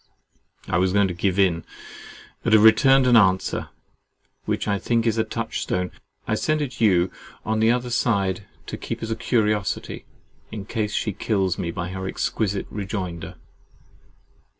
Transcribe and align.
I 0.67 0.79
was 0.79 0.93
going 0.93 1.07
to 1.09 1.13
give 1.13 1.37
in, 1.37 1.63
but 2.41 2.53
have 2.53 2.63
returned 2.63 3.05
an 3.05 3.15
answer, 3.15 3.69
which 4.45 4.67
I 4.67 4.79
think 4.79 5.05
is 5.05 5.19
a 5.19 5.23
touch 5.23 5.59
stone. 5.61 5.91
I 6.27 6.33
send 6.33 6.59
it 6.59 6.81
you 6.81 7.11
on 7.45 7.59
the 7.59 7.69
other 7.69 7.91
side 7.91 8.47
to 8.65 8.77
keep 8.77 9.03
as 9.03 9.11
a 9.11 9.15
curiosity, 9.15 10.05
in 10.51 10.65
case 10.65 10.95
she 10.95 11.13
kills 11.13 11.59
me 11.59 11.69
by 11.69 11.89
her 11.89 12.07
exquisite 12.07 12.65
rejoinder. 12.71 13.35